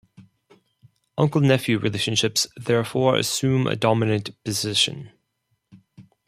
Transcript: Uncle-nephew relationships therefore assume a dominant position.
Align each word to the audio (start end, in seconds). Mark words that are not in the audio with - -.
Uncle-nephew 1.15 1.77
relationships 1.77 2.47
therefore 2.57 3.17
assume 3.17 3.67
a 3.67 3.75
dominant 3.75 4.31
position. 4.43 5.11